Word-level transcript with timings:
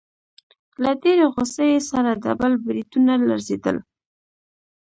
له 0.83 0.91
ډېرې 1.01 1.25
غوسې 1.33 1.63
يې 1.73 1.79
سره 1.89 2.11
ډبل 2.23 2.53
برېتونه 2.65 3.13
لړزېدل. 3.27 3.77